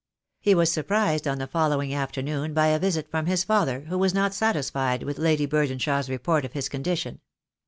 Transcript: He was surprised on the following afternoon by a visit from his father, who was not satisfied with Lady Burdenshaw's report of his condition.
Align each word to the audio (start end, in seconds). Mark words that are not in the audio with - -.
He 0.39 0.55
was 0.55 0.71
surprised 0.71 1.27
on 1.27 1.37
the 1.37 1.45
following 1.45 1.93
afternoon 1.93 2.55
by 2.55 2.69
a 2.69 2.79
visit 2.79 3.11
from 3.11 3.27
his 3.27 3.43
father, 3.43 3.81
who 3.81 3.99
was 3.99 4.15
not 4.15 4.33
satisfied 4.33 5.03
with 5.03 5.19
Lady 5.19 5.45
Burdenshaw's 5.45 6.09
report 6.09 6.43
of 6.43 6.53
his 6.53 6.67
condition. 6.69 7.19